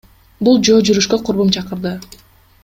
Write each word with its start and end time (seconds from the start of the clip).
Бул 0.47 0.55
жөө 0.69 0.79
жүрүшкө 0.89 1.19
курбум 1.27 1.53
чакырды. 1.59 1.93